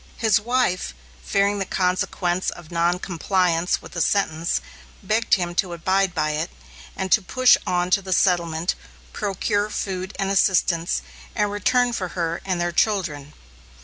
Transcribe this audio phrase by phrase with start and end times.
[0.17, 4.59] His wife, fearing the consequence of noncompliance with the sentence,
[5.03, 6.49] begged him to abide by it,
[6.95, 8.73] and to push on to the settlement,
[9.13, 11.03] procure food and assistance,
[11.35, 13.33] and return for her and their children.